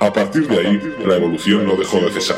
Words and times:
A 0.00 0.12
partir 0.12 0.46
de 0.48 0.58
ahí, 0.58 0.94
la 1.06 1.16
evolución 1.16 1.66
no 1.66 1.76
dejó 1.76 1.98
de 2.00 2.10
cesar. 2.10 2.36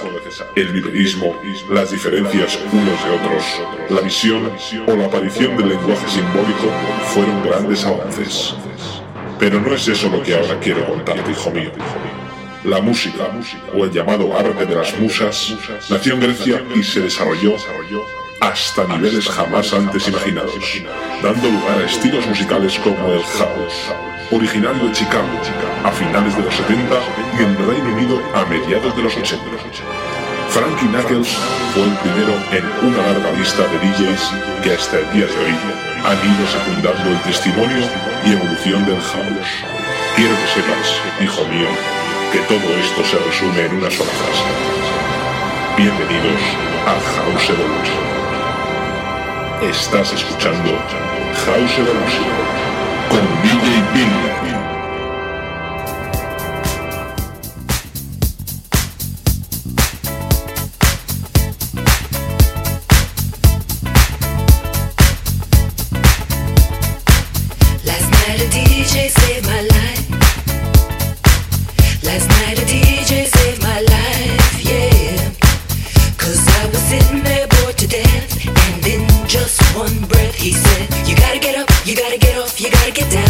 El 0.55 0.69
viverismo, 0.69 1.35
las 1.71 1.91
diferencias 1.91 2.59
unos 2.73 3.05
de 3.05 3.11
otros, 3.11 3.45
la 3.91 4.01
visión 4.01 4.51
o 4.87 4.97
la 4.97 5.07
aparición 5.07 5.57
del 5.57 5.71
lenguaje 5.71 6.09
simbólico 6.09 6.71
fueron 7.15 7.43
grandes 7.43 7.85
avances. 7.85 8.55
Pero 9.39 9.61
no 9.61 9.75
es 9.75 9.89
eso 9.89 10.09
lo 10.09 10.23
que 10.23 10.35
ahora 10.35 10.59
quiero 10.61 10.87
contarte, 10.87 11.31
hijo 11.31 11.51
mío. 11.51 11.71
La 12.65 12.81
música, 12.81 13.31
o 13.75 13.85
el 13.85 13.91
llamado 13.91 14.37
arte 14.37 14.67
de 14.67 14.75
las 14.75 14.99
musas, 14.99 15.55
nació 15.91 16.15
en 16.15 16.21
Grecia 16.21 16.63
y 16.75 16.83
se 16.83 17.01
desarrolló 17.01 17.57
hasta 18.41 18.85
niveles 18.85 19.29
jamás 19.29 19.73
antes 19.73 20.09
imaginados, 20.09 20.83
dando 21.23 21.49
lugar 21.49 21.79
a 21.79 21.85
estilos 21.87 22.27
musicales 22.27 22.79
como 22.79 23.13
el 23.13 23.23
house, 23.23 23.93
originario 24.31 24.87
de 24.87 24.93
Chicago 24.93 25.29
a 25.85 25.91
finales 25.91 26.37
de 26.37 26.43
los 26.43 26.55
70 26.55 26.85
y 27.39 27.43
en 27.43 27.57
Reino 27.57 27.95
Unido 27.95 28.21
a 28.35 28.45
mediados 28.47 28.95
de 28.97 29.03
los 29.03 29.17
80. 29.17 29.45
Frankie 30.51 30.87
Knuckles 30.87 31.29
fue 31.75 31.85
el 31.85 31.95
primero 31.99 32.35
en 32.51 32.89
una 32.89 33.03
larga 33.07 33.33
lista 33.33 33.63
de 33.69 33.79
DJs 33.79 34.33
que 34.63 34.73
hasta 34.73 34.99
el 34.99 35.13
día 35.13 35.27
de 35.27 35.37
hoy 35.37 35.55
han 36.05 36.19
ido 36.25 36.47
secundando 36.47 37.11
el 37.11 37.21
testimonio 37.23 37.79
y 38.25 38.33
evolución 38.33 38.85
del 38.87 39.01
house. 39.01 39.53
Quiero 40.15 40.35
que 40.35 40.47
sepas, 40.55 41.01
hijo 41.21 41.45
mío, 41.49 41.69
que 42.33 42.39
todo 42.41 42.69
esto 42.79 43.05
se 43.05 43.19
resume 43.19 43.67
en 43.67 43.77
una 43.77 43.91
sola 43.91 44.11
frase. 44.11 44.45
Bienvenidos 45.77 46.41
a 46.87 46.95
House 46.95 47.51
Evolution. 47.51 48.16
Estás 49.63 50.13
escuchando 50.13 50.71
House 51.47 51.79
Evolution 51.79 52.27
con 53.09 53.21
DJ 53.43 53.83
Pink. 53.95 54.26
One 79.77 80.01
breath, 80.09 80.35
he 80.35 80.53
said, 80.53 80.89
You 81.07 81.15
gotta 81.17 81.39
get 81.39 81.57
up, 81.59 81.69
you 81.85 81.95
gotta 81.95 82.19
get 82.19 82.39
off, 82.39 82.61
you 82.61 82.71
gotta 82.71 82.93
get 82.93 83.11
down, 83.13 83.26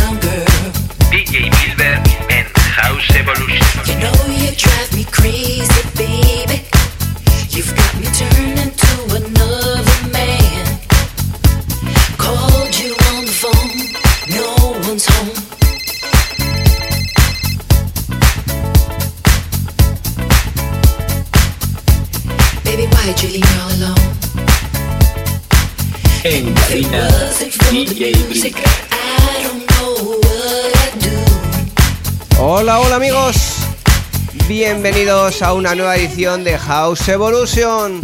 Bienvenidos 34.68 35.42
a 35.42 35.52
una 35.52 35.76
nueva 35.76 35.94
edición 35.94 36.42
de 36.42 36.58
House 36.58 37.08
Evolution. 37.08 38.00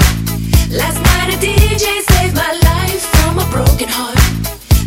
Last 0.70 0.96
night 1.00 1.34
a 1.34 1.40
DJ 1.40 2.04
saved 2.06 2.36
my 2.36 2.52
life 2.62 3.00
from 3.16 3.40
a 3.40 3.44
broken 3.46 3.88
heart. 3.88 4.16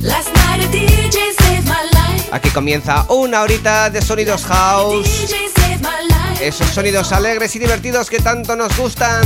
Last 0.02 0.30
night 0.34 0.64
a 0.64 0.72
DJ 0.72 1.34
saved 1.38 1.66
my 1.66 1.84
life. 1.92 2.30
Aquí 2.32 2.50
comienza 2.52 3.06
una 3.10 3.42
horita 3.42 3.90
de 3.90 4.02
sonidos 4.02 4.46
house. 4.46 5.36
Esos 6.40 6.70
sonidos 6.70 7.12
alegres 7.12 7.54
y 7.58 7.60
divertidos 7.60 8.10
que 8.10 8.20
tanto 8.20 8.56
nos 8.56 8.78
gustan. 8.78 9.26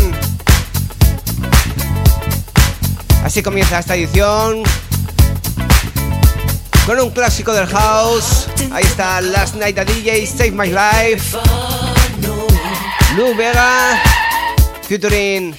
Así 3.23 3.43
comienza 3.43 3.77
esta 3.77 3.95
edición. 3.95 4.63
Con 6.87 6.99
un 6.99 7.11
clásico 7.11 7.53
del 7.53 7.67
house. 7.67 8.47
Ahí 8.71 8.85
está 8.85 9.21
Last 9.21 9.53
Night 9.53 9.77
a 9.77 9.85
DJ 9.85 10.25
Save 10.25 10.51
My 10.51 10.69
Life. 10.69 11.37
Lou 13.17 13.33
Vega. 13.33 13.97
Featuring 14.83 15.53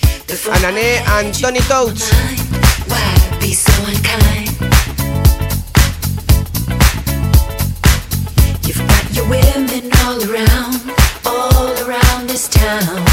Anané 0.55 1.00
and 1.19 1.34
Tony 1.34 1.61
Toads. 1.61 2.11
Why 2.87 3.38
be 3.41 3.53
so 3.53 3.72
unkind? 3.84 4.50
You've 8.66 8.78
got 8.78 9.05
your 9.15 9.28
women 9.28 9.91
all 10.03 10.19
around, 10.31 10.81
all 11.27 11.71
around 11.84 12.28
this 12.28 12.49
town. 12.49 13.05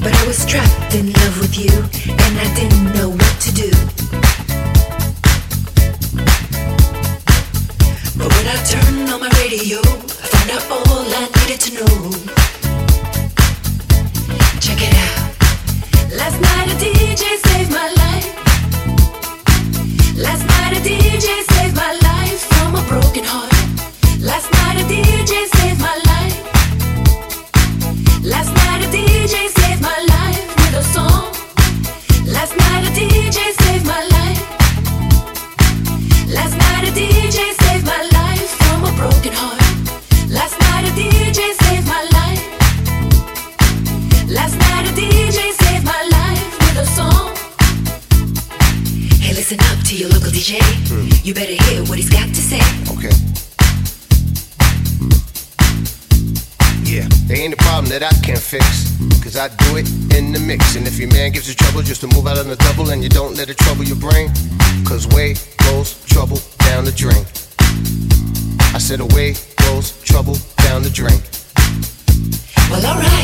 But 0.00 0.12
I 0.12 0.26
was 0.26 0.44
trapped 0.46 0.94
in 0.94 1.12
love 1.12 1.38
with 1.40 1.56
you, 1.56 1.72
and 2.10 2.38
I 2.38 2.54
didn't 2.54 2.92
know 2.94 3.10
what 3.10 3.40
to 3.40 3.52
do. 3.54 3.70
But 8.18 8.28
when 8.34 8.46
I 8.46 8.56
turned 8.66 9.08
on 9.10 9.20
my 9.20 9.30
radio, 9.40 9.80
your 61.02 61.10
man 61.10 61.32
gives 61.32 61.48
you 61.48 61.54
trouble 61.54 61.82
just 61.82 62.00
to 62.00 62.06
move 62.14 62.28
out 62.28 62.38
on 62.38 62.46
the 62.46 62.54
double 62.54 62.90
and 62.90 63.02
you 63.02 63.08
don't 63.08 63.34
let 63.36 63.50
it 63.50 63.58
trouble 63.58 63.82
your 63.82 63.96
brain. 63.96 64.30
Cause 64.86 65.08
way 65.08 65.34
goes 65.58 66.00
trouble 66.06 66.38
down 66.58 66.84
the 66.84 66.92
drain. 66.92 67.26
I 68.72 68.78
said 68.78 69.00
away 69.00 69.34
goes 69.56 70.00
trouble 70.02 70.36
down 70.58 70.84
the 70.84 70.90
drain. 70.90 71.20
Well, 72.70 72.86
alright. 72.86 73.21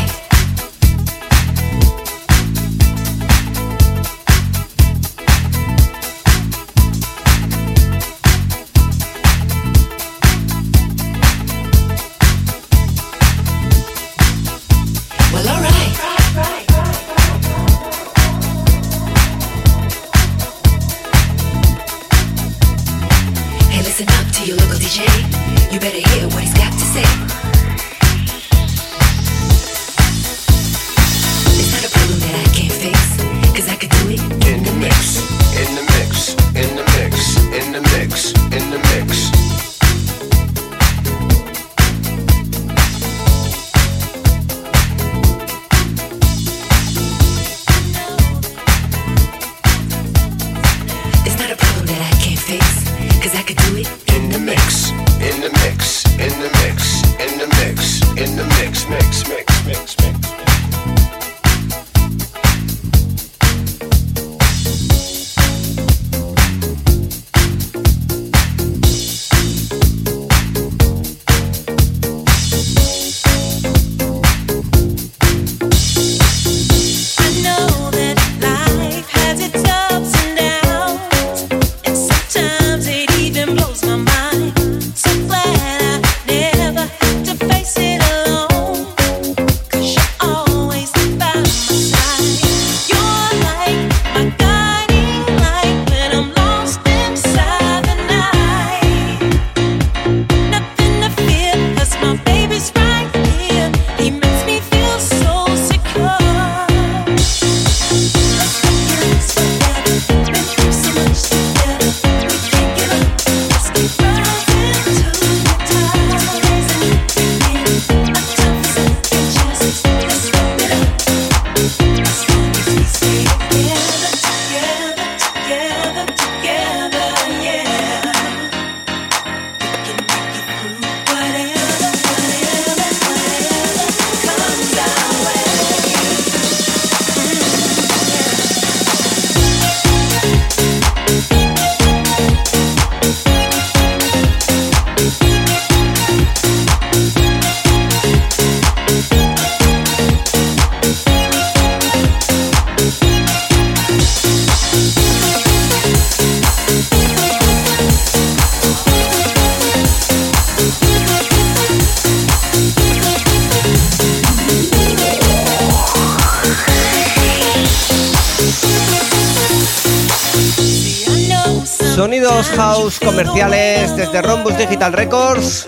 Sonidos 171.98 172.46
house 172.50 173.00
comerciales 173.00 173.96
desde 173.96 174.22
Rombus 174.22 174.56
Digital 174.56 174.92
Records. 174.92 175.66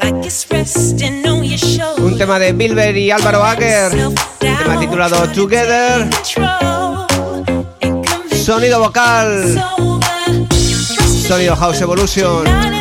Un 1.98 2.16
tema 2.16 2.38
de 2.38 2.52
Bilber 2.52 2.96
y 2.96 3.10
Álvaro 3.10 3.42
Ager. 3.42 3.90
Tema 4.38 4.78
titulado 4.78 5.26
Together. 5.32 6.08
Sonido 8.44 8.78
vocal. 8.78 9.60
Sonido 11.26 11.56
House 11.56 11.80
Evolution. 11.80 12.79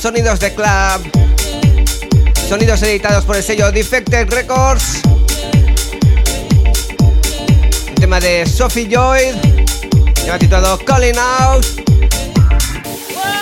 Sonidos 0.00 0.40
de 0.40 0.54
club. 0.54 1.10
Sonidos 2.48 2.82
editados 2.82 3.24
por 3.24 3.36
el 3.36 3.42
sello 3.42 3.70
Defected 3.70 4.30
Records. 4.30 5.02
tema 7.96 8.18
de 8.18 8.46
Sophie 8.46 8.88
Joy. 8.90 9.20
Tema 10.14 10.38
titulado 10.38 10.78
Calling 10.78 11.18
Out. 11.18 11.66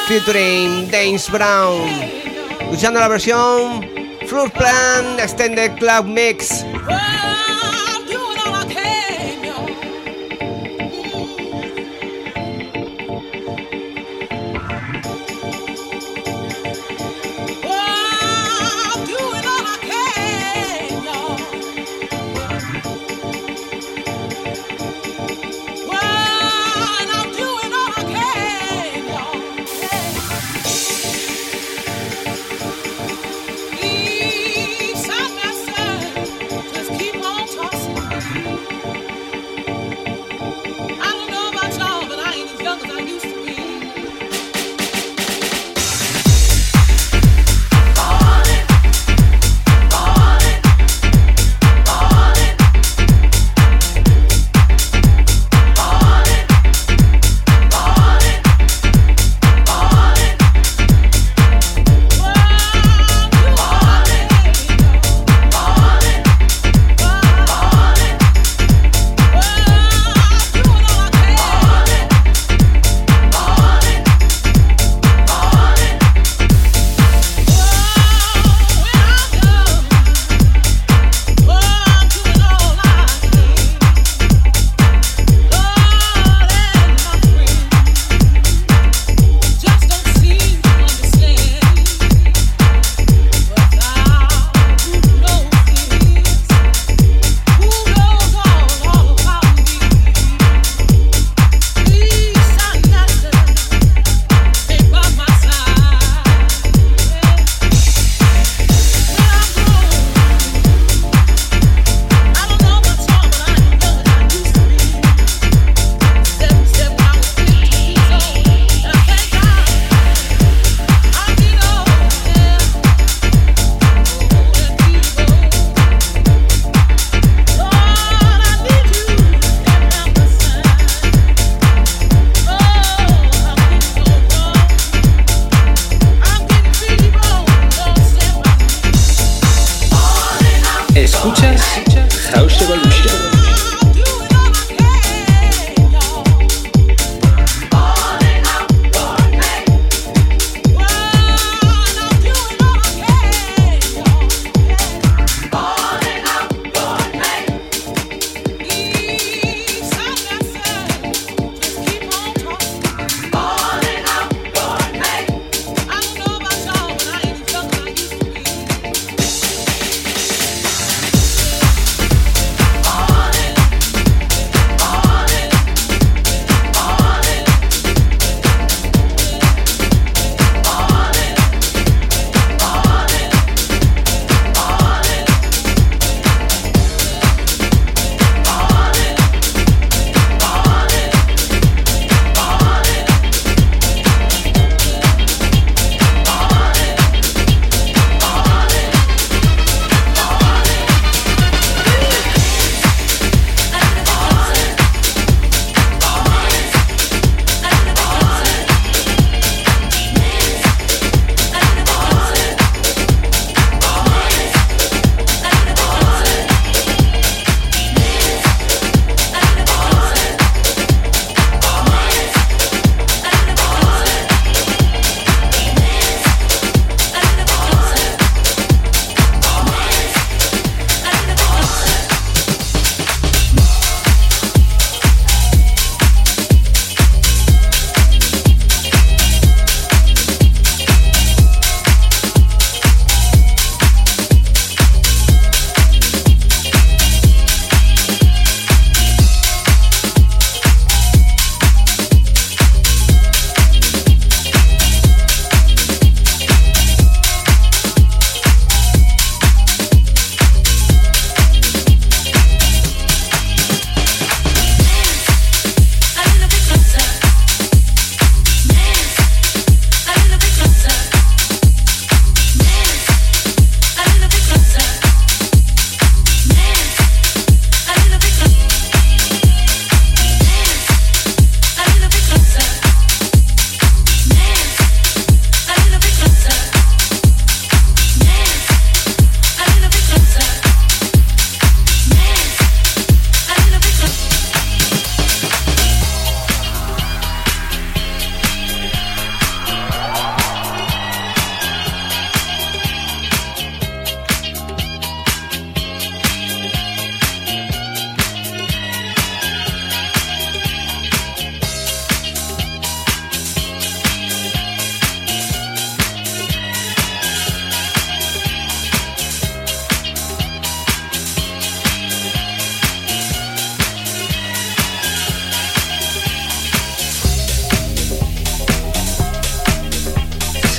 Featuring 0.08 0.90
Danes 0.90 1.30
Brown. 1.30 1.88
Usando 2.72 2.98
la 2.98 3.08
versión 3.08 3.88
Fruit 4.26 4.52
Plan 4.52 5.20
Extended 5.20 5.72
Club 5.76 6.06
Mix. 6.06 6.64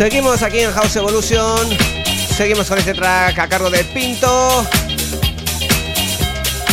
Seguimos 0.09 0.41
aquí 0.41 0.61
en 0.61 0.71
House 0.71 0.95
Evolution. 0.95 1.69
Seguimos 2.35 2.67
con 2.67 2.79
este 2.79 2.95
track 2.95 3.37
a 3.37 3.47
cargo 3.47 3.69
de 3.69 3.83
Pinto. 3.83 4.65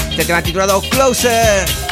Este 0.09 0.25
tema 0.25 0.43
titulado 0.43 0.81
Closer. 0.81 1.86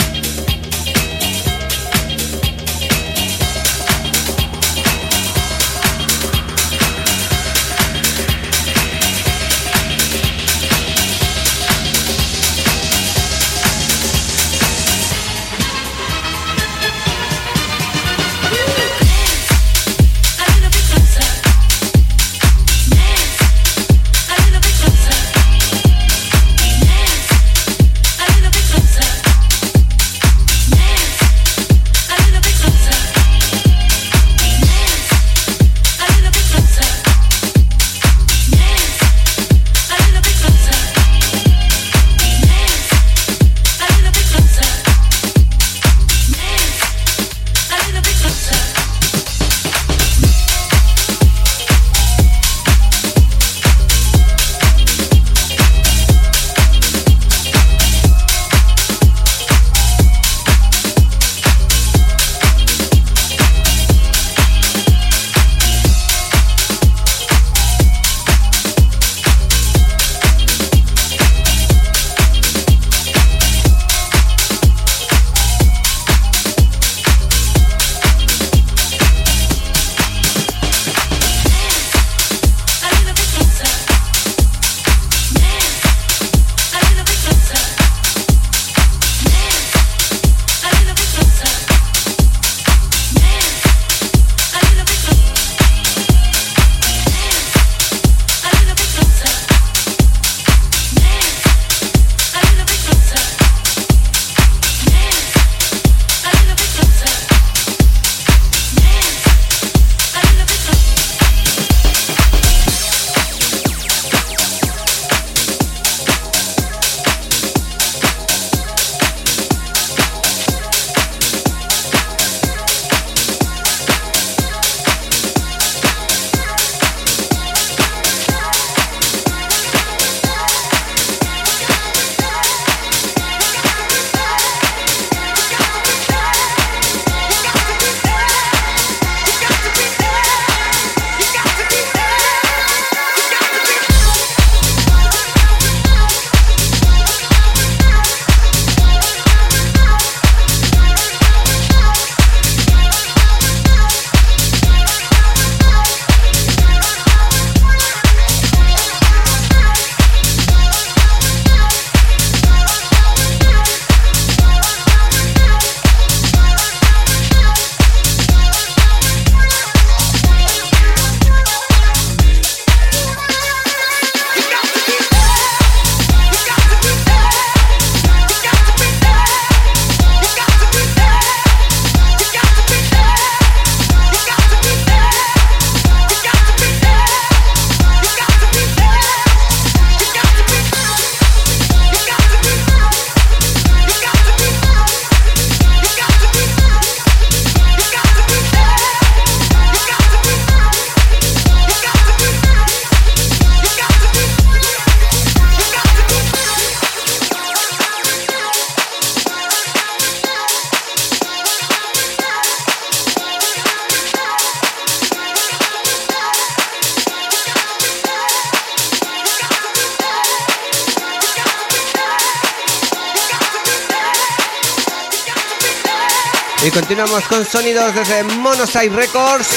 Continuamos 227.05 227.29
con 227.29 227.45
sonidos 227.45 227.95
desde 227.95 228.23
Monoside 228.25 228.89
Records. 228.89 229.49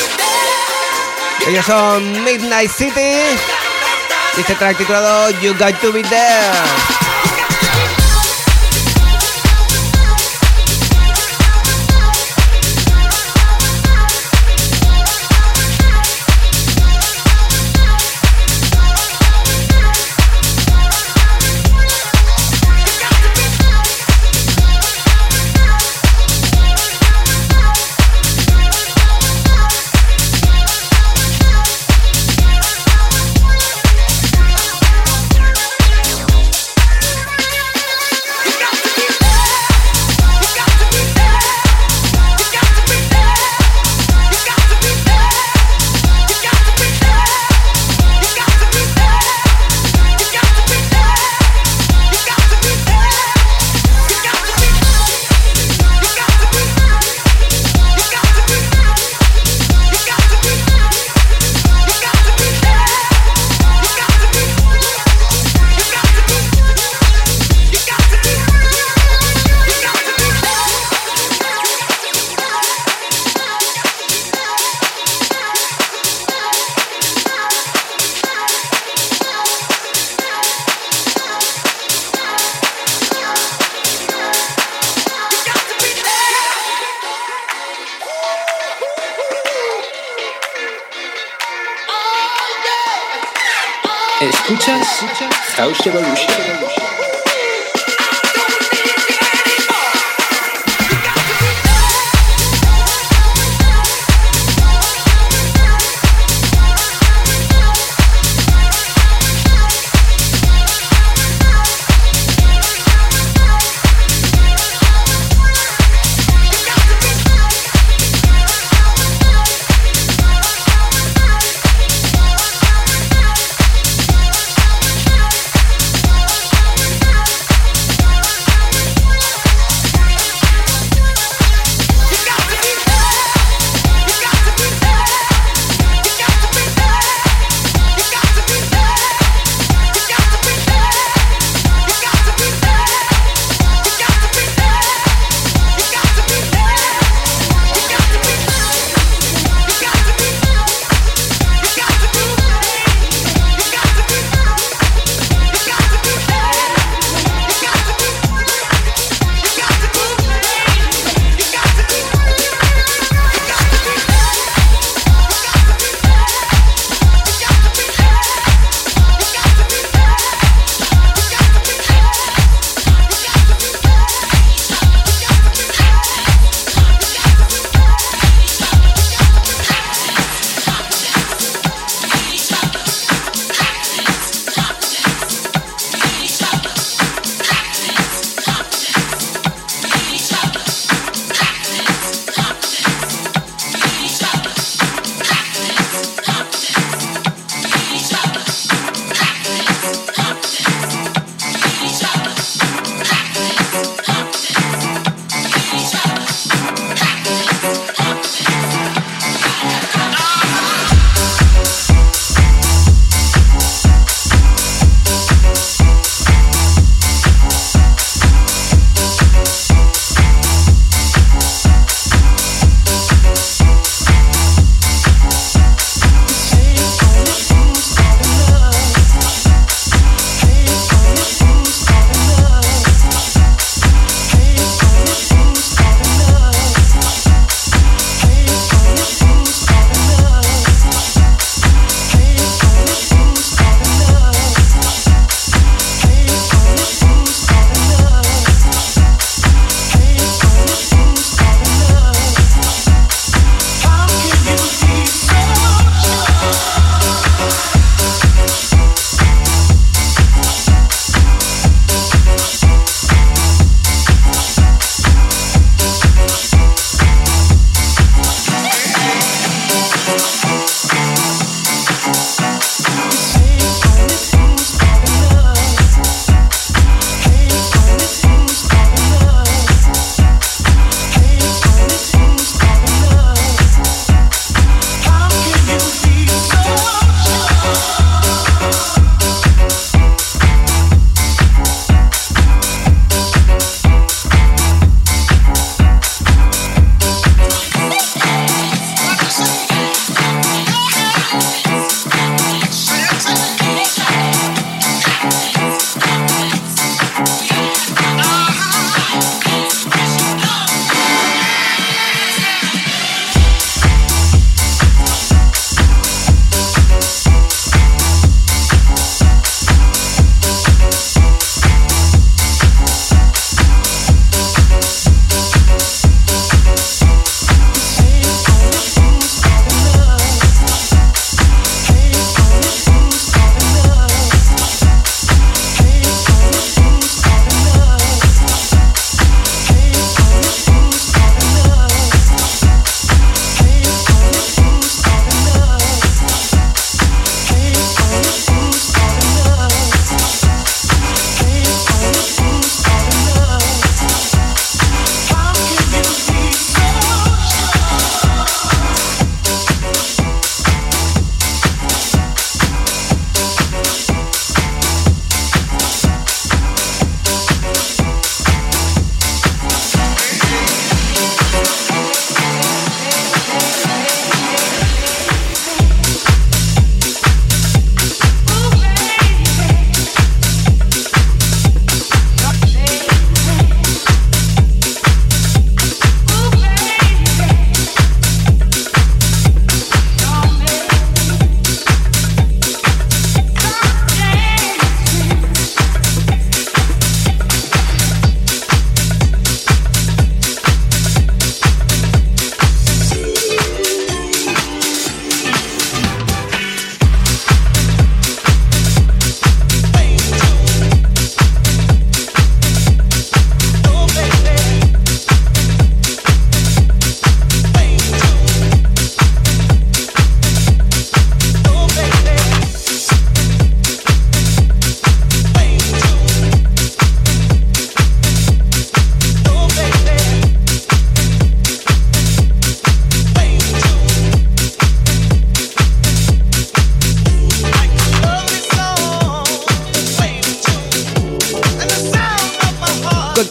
Ellos 1.47 1.65
son 1.65 2.23
Midnight 2.25 2.69
City. 2.69 2.99
Y 4.36 4.39
este 4.41 4.53
track 4.55 4.77
titulado 4.77 5.31
You 5.41 5.53
Got 5.57 5.79
to 5.79 5.93
Be 5.93 6.03
There. 6.03 6.96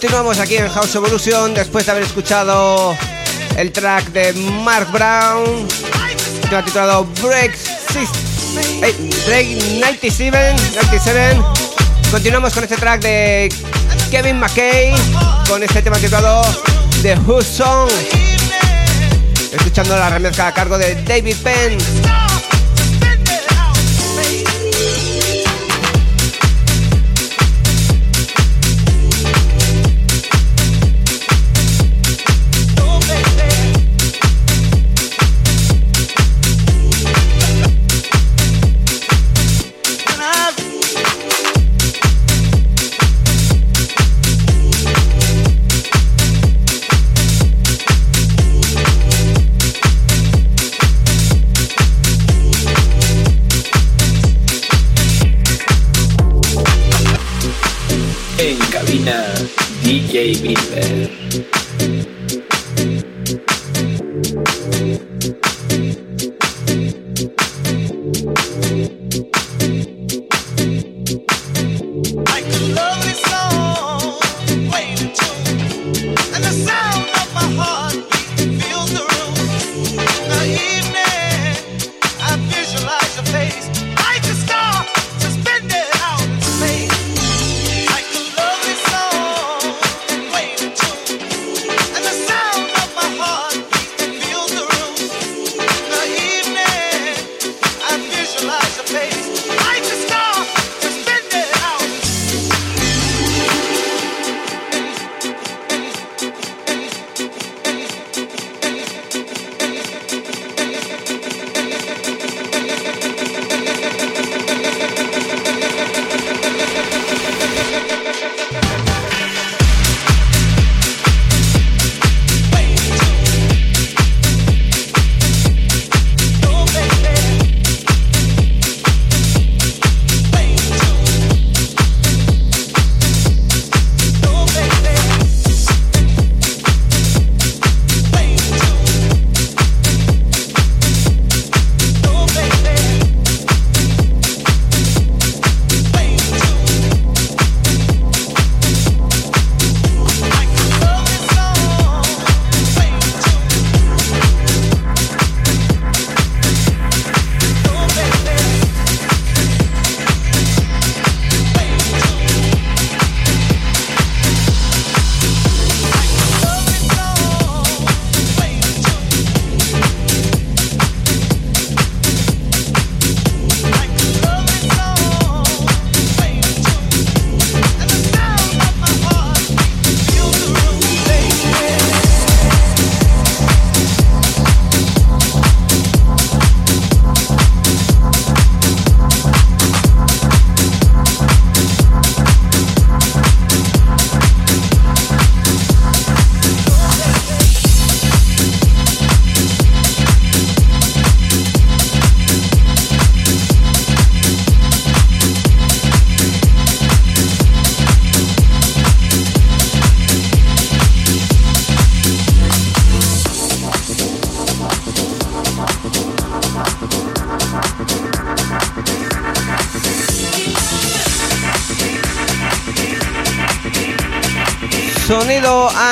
Continuamos 0.06 0.38
aquí 0.38 0.54
en 0.54 0.68
House 0.68 0.94
Evolution 0.94 1.52
después 1.52 1.84
de 1.84 1.90
haber 1.90 2.04
escuchado 2.04 2.96
el 3.56 3.72
track 3.72 4.06
de 4.12 4.32
Mark 4.62 4.86
Brown, 4.92 5.66
que 6.48 6.54
ha 6.54 6.64
titulado 6.64 7.08
Break, 7.20 7.58
97, 9.80 10.54
97. 10.76 11.42
Continuamos 12.08 12.54
con 12.54 12.62
este 12.62 12.76
track 12.76 13.02
de 13.02 13.52
Kevin 14.08 14.38
McKay, 14.38 14.94
con 15.48 15.64
este 15.64 15.82
tema 15.82 15.96
titulado 15.96 16.40
The 17.02 17.18
Who 17.26 17.42
Song, 17.42 17.90
escuchando 19.50 19.96
la 19.96 20.08
remezcla 20.08 20.46
a 20.46 20.54
cargo 20.54 20.78
de 20.78 21.02
David 21.02 21.36
Penn. 21.42 22.25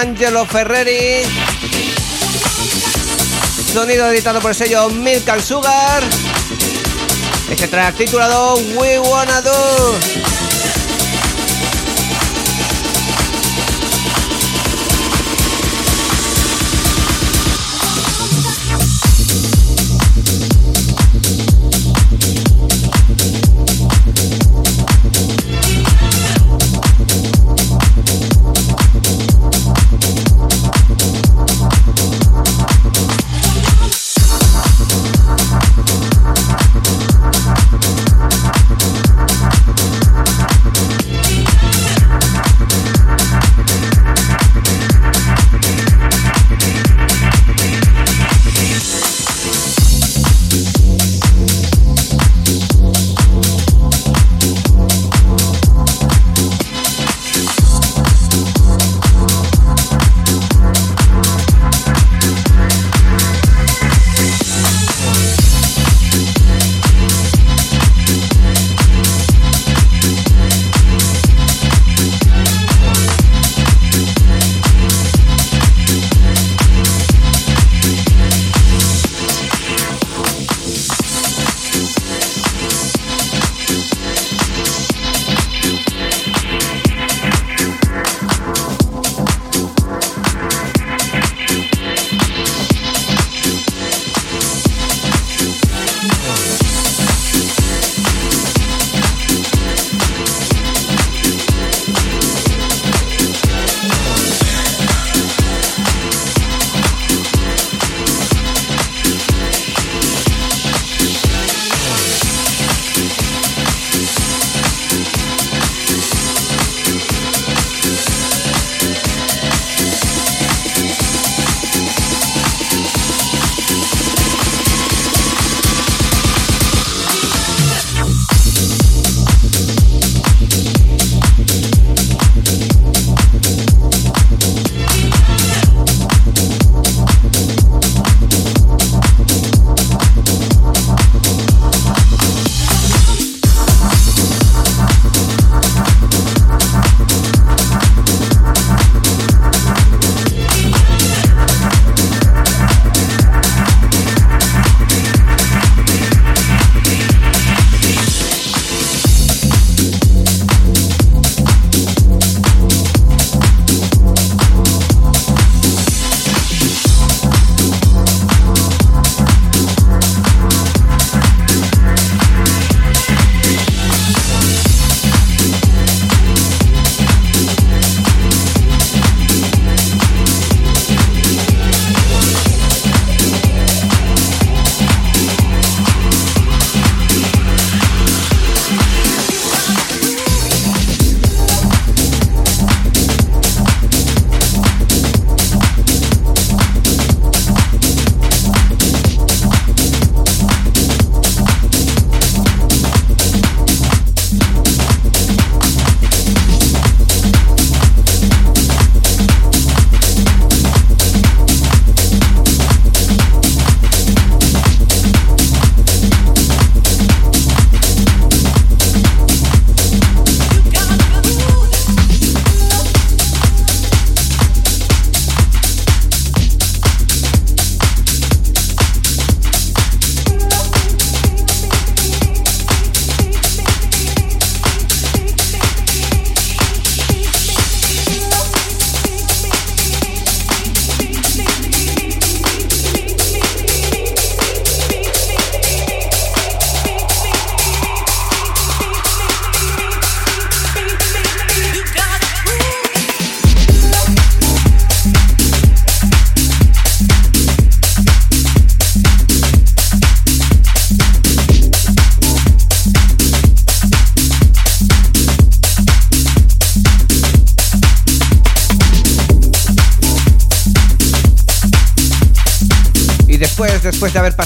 Angelo 0.00 0.44
Ferreri. 0.44 1.22
Sonido 3.72 4.08
editado 4.08 4.40
por 4.40 4.50
el 4.50 4.56
sello 4.56 4.88
Milk 4.90 5.28
and 5.28 5.42
Sugar. 5.42 6.02
Este 7.48 7.68
track 7.68 7.96
titulado 7.96 8.56
We 8.76 8.98
Wanna 8.98 9.40
Do. 9.40 10.33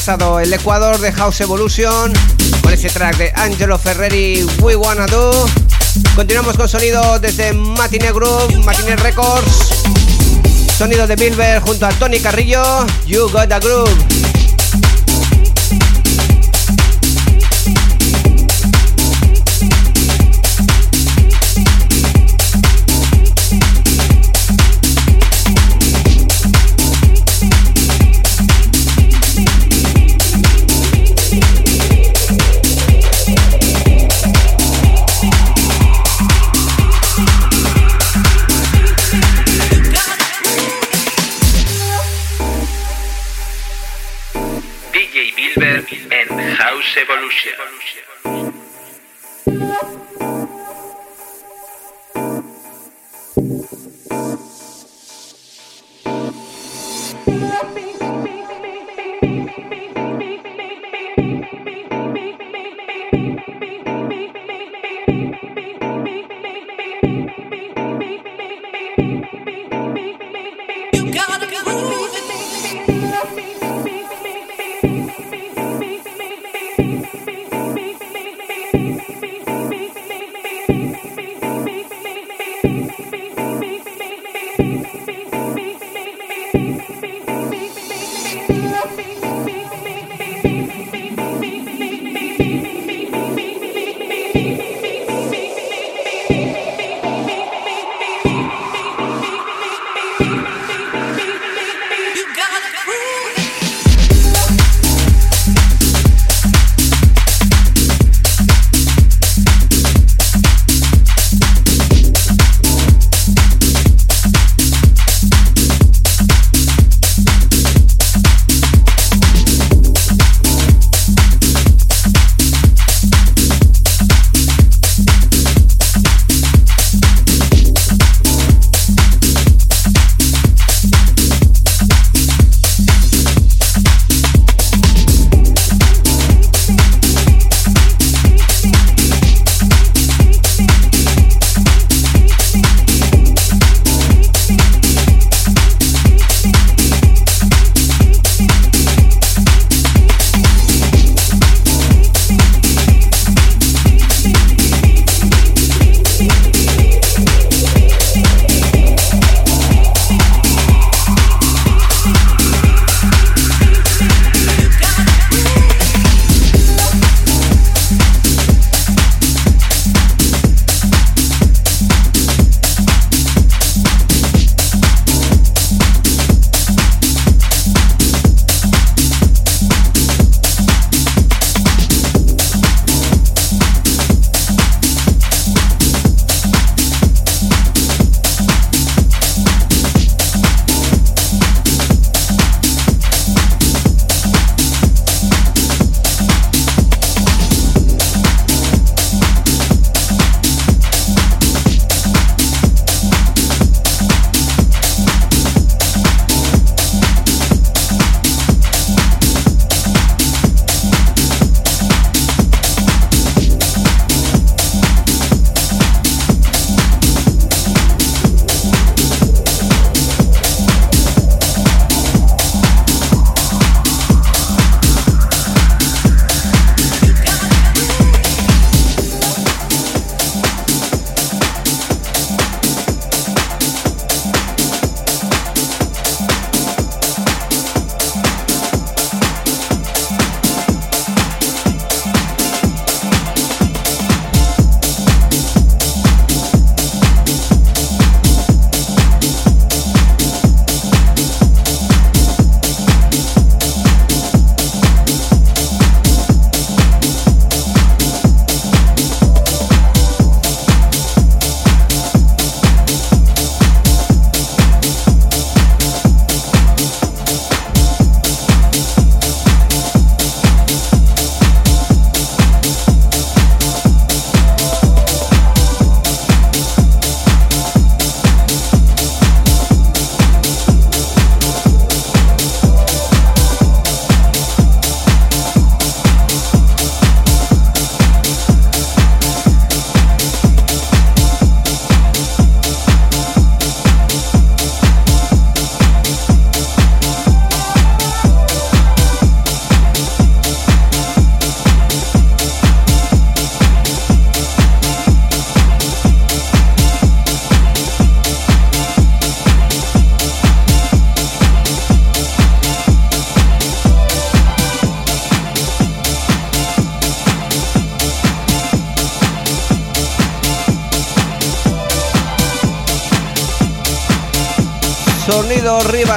El 0.08 0.50
Ecuador 0.54 0.98
de 0.98 1.12
House 1.12 1.42
Evolution 1.42 2.10
con 2.62 2.72
ese 2.72 2.88
track 2.88 3.18
de 3.18 3.30
Angelo 3.36 3.76
Ferreri, 3.76 4.42
We 4.60 4.74
Wanna 4.74 5.04
Do. 5.06 5.46
Continuamos 6.16 6.56
con 6.56 6.66
sonido 6.66 7.18
desde 7.18 7.52
Matinee 7.52 8.12
Group, 8.12 8.64
Matinee 8.64 8.96
Records. 8.96 9.84
Sonido 10.78 11.06
de 11.06 11.14
Bilber 11.14 11.60
junto 11.60 11.84
a 11.84 11.90
Tony 11.90 12.20
Carrillo, 12.20 12.86
You 13.06 13.28
Got 13.28 13.48
the 13.50 13.58
Groove. 13.60 14.17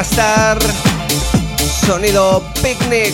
Rivastar. 0.02 0.58
Sonido 1.86 2.44
Picnic. 2.64 3.14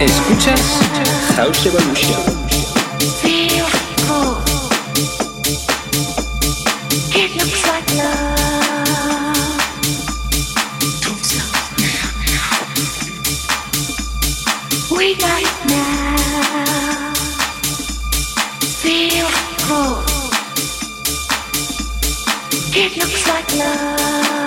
Escuchas 0.00 0.60
House 1.36 1.66
Evolution. 1.66 2.45
Y 23.08 24.45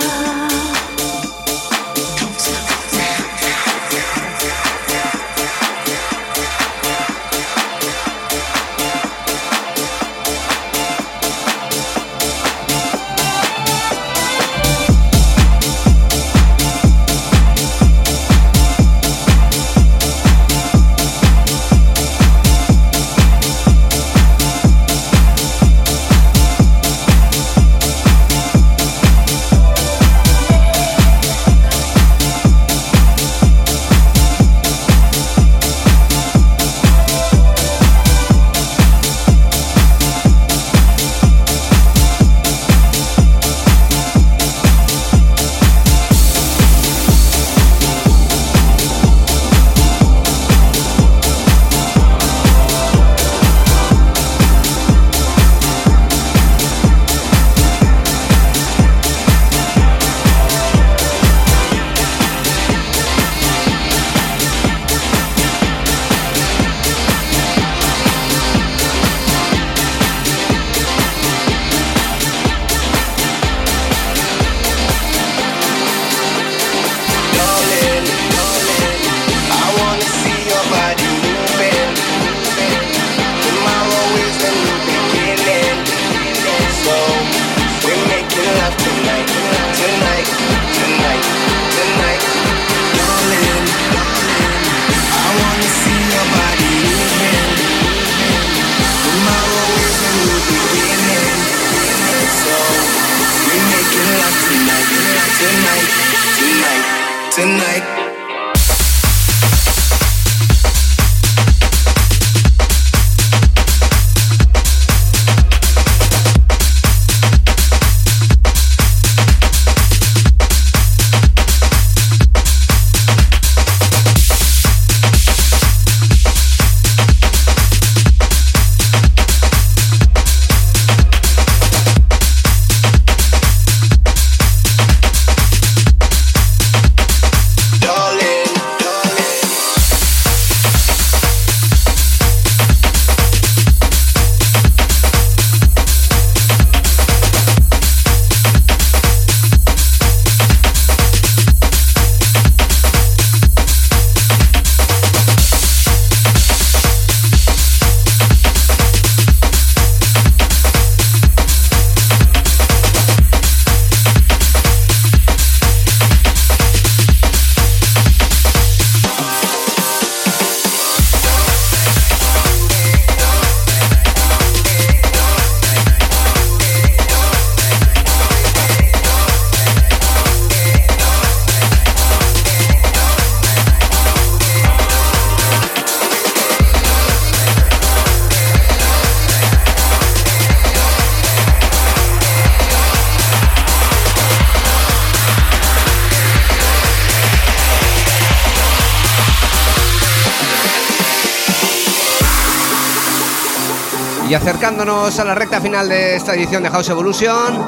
acercándonos 204.40 205.18
a 205.18 205.24
la 205.24 205.34
recta 205.34 205.60
final 205.60 205.88
de 205.88 206.16
esta 206.16 206.34
edición 206.34 206.62
de 206.62 206.70
House 206.70 206.88
Evolution, 206.88 207.58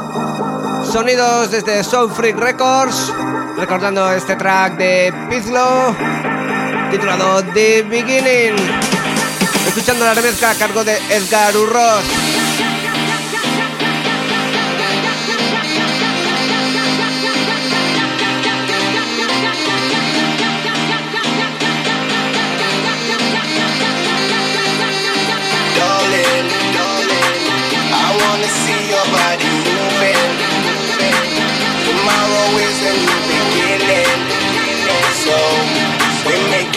sonidos 0.91 1.51
desde 1.51 1.85
Soul 1.85 2.11
Freak 2.11 2.39
Records, 2.39 3.13
recordando 3.59 4.11
este 4.13 4.37
track 4.37 4.79
de 4.79 5.13
Pizlo, 5.29 5.95
titulado 6.91 7.45
The 7.53 7.83
Beginning, 7.83 8.57
escuchando 9.67 10.07
la 10.07 10.15
remezcla 10.15 10.51
a 10.51 10.55
cargo 10.55 10.83
de 10.83 10.97
Edgar 11.11 11.55
Urroz. 11.57 12.42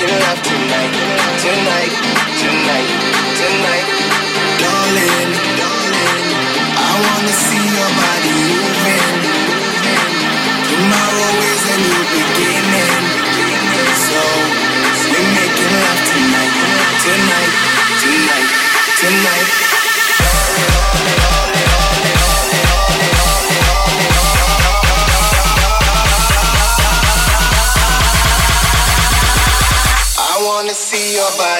Tonight, 0.08 0.94
tonight, 1.42 1.94
tonight, 2.38 3.05
your 31.16 31.38
body. 31.38 31.55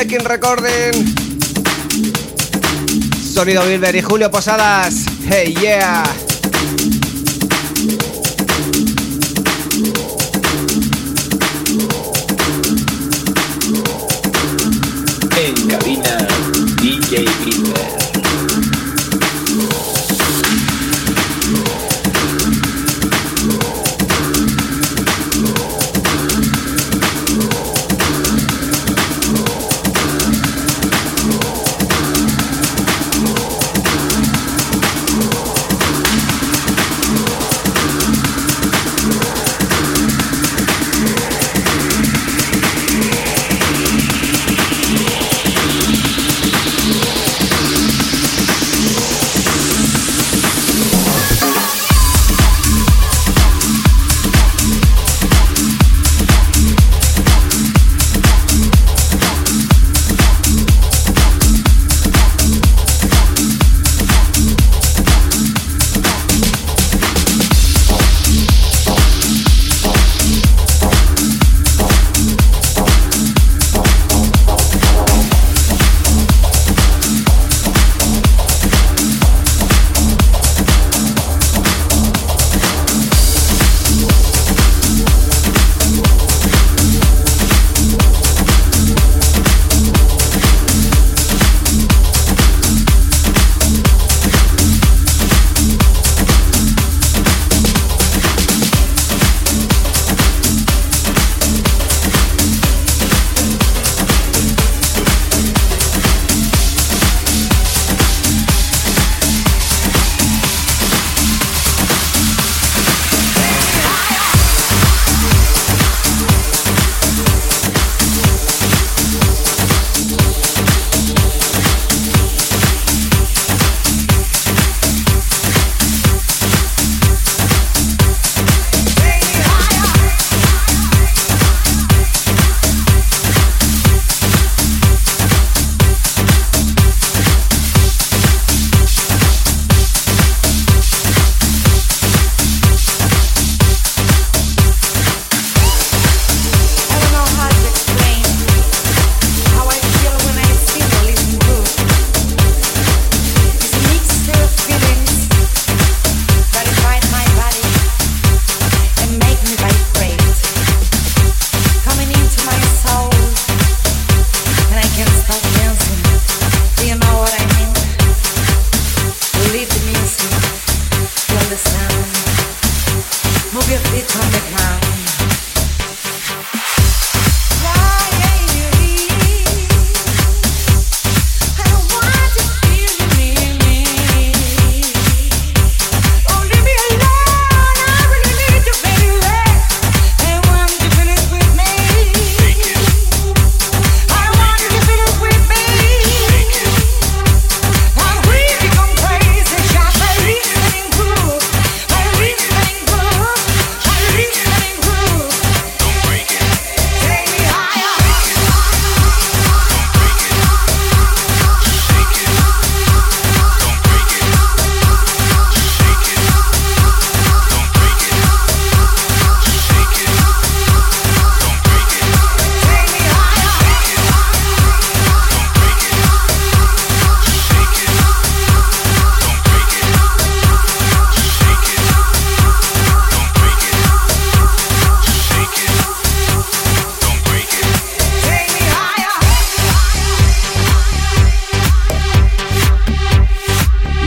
Checking 0.00 0.24
Recording. 0.24 0.92
Sonido 3.22 3.66
Bilber 3.66 3.94
y 3.94 4.00
Julio 4.00 4.30
Posadas. 4.30 5.04
Hey, 5.28 5.54
yeah. 5.60 6.29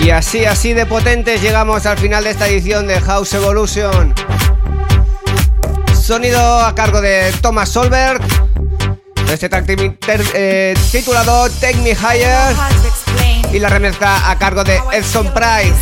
Y 0.03 0.09
así, 0.09 0.43
así 0.43 0.73
de 0.73 0.85
potentes 0.85 1.41
llegamos 1.41 1.85
al 1.85 1.97
final 1.97 2.25
de 2.25 2.31
esta 2.31 2.49
edición 2.49 2.87
de 2.87 2.99
House 2.99 3.31
Evolution. 3.35 4.13
Sonido 5.95 6.59
a 6.59 6.75
cargo 6.75 6.99
de 6.99 7.31
Thomas 7.41 7.69
Solberg. 7.69 8.21
Este 9.31 9.47
track 9.47 9.65
eh, 10.33 10.73
titulado 10.91 11.49
Take 11.49 11.77
Me 11.77 11.91
Higher. 11.91 12.53
Y 13.53 13.59
la 13.59 13.69
remezcla 13.69 14.29
a 14.29 14.37
cargo 14.37 14.65
de 14.65 14.81
Edson 14.91 15.33
Price. 15.33 15.73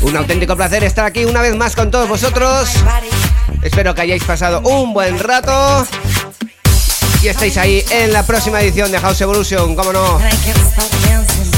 Un 0.00 0.16
auténtico 0.16 0.56
placer 0.56 0.82
estar 0.82 1.04
aquí 1.04 1.26
una 1.26 1.42
vez 1.42 1.54
más 1.54 1.76
con 1.76 1.90
todos 1.90 2.08
vosotros. 2.08 2.70
Espero 3.60 3.94
que 3.94 4.00
hayáis 4.00 4.24
pasado 4.24 4.62
un 4.62 4.94
buen 4.94 5.18
rato. 5.18 5.86
Y 7.22 7.28
estéis 7.28 7.56
ahí 7.56 7.84
en 7.90 8.12
la 8.12 8.24
próxima 8.24 8.60
edición 8.60 8.90
de 8.90 8.98
House 8.98 9.20
Evolution, 9.20 9.76
como 9.76 9.92
no. 9.92 10.18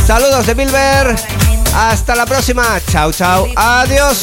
Saludos 0.07 0.47
de 0.47 0.53
Bilber. 0.53 1.17
Hasta 1.75 2.15
la 2.15 2.27
próxima. 2.27 2.81
Chao, 2.91 3.11
chao. 3.13 3.49
Adiós. 3.57 4.19